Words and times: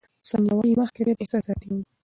ثانیه 0.27 0.53
وايي، 0.55 0.79
مخکې 0.81 0.99
ډېره 1.07 1.19
احساساتي 1.23 1.67
وم. 1.69 1.81